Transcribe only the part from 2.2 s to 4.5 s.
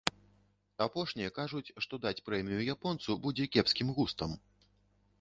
прэмію японцу будзе кепскім густам.